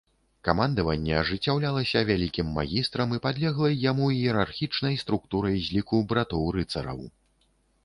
[0.47, 6.99] Камандаванне ажыццяўлялася вялікім магістрам і падлеглай яму іерархічнай структурай з ліку братоў-рыцараў.